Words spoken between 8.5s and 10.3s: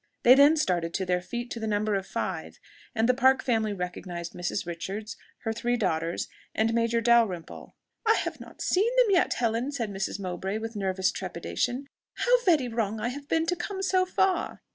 seen them yet, Helen!" said Mrs.